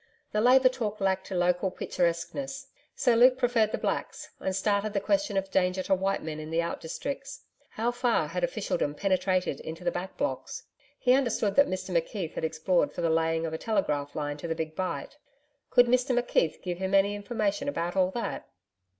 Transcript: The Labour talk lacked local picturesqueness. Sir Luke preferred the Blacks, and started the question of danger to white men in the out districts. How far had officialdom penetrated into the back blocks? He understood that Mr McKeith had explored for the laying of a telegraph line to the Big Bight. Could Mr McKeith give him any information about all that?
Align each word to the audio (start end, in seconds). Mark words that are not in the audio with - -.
The 0.31 0.41
Labour 0.41 0.67
talk 0.69 0.99
lacked 0.99 1.29
local 1.29 1.69
picturesqueness. 1.69 2.65
Sir 2.95 3.15
Luke 3.15 3.37
preferred 3.37 3.71
the 3.71 3.77
Blacks, 3.77 4.31
and 4.39 4.55
started 4.55 4.93
the 4.93 4.99
question 4.99 5.37
of 5.37 5.51
danger 5.51 5.83
to 5.83 5.93
white 5.93 6.23
men 6.23 6.39
in 6.39 6.49
the 6.49 6.59
out 6.59 6.81
districts. 6.81 7.43
How 7.69 7.91
far 7.91 8.29
had 8.29 8.43
officialdom 8.43 8.95
penetrated 8.95 9.59
into 9.59 9.83
the 9.83 9.91
back 9.91 10.17
blocks? 10.17 10.63
He 10.97 11.13
understood 11.13 11.55
that 11.55 11.67
Mr 11.69 11.95
McKeith 11.95 12.33
had 12.33 12.43
explored 12.43 12.91
for 12.91 13.01
the 13.01 13.11
laying 13.11 13.45
of 13.45 13.53
a 13.53 13.59
telegraph 13.59 14.15
line 14.15 14.37
to 14.37 14.47
the 14.47 14.55
Big 14.55 14.75
Bight. 14.75 15.17
Could 15.69 15.85
Mr 15.85 16.19
McKeith 16.19 16.63
give 16.63 16.79
him 16.79 16.95
any 16.95 17.13
information 17.13 17.69
about 17.69 17.95
all 17.95 18.09
that? 18.09 18.49